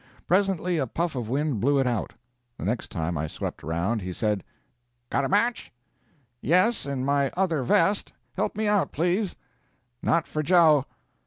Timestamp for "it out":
1.77-2.13